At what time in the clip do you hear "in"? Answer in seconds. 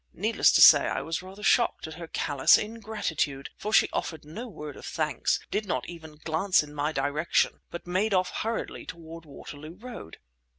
6.63-6.73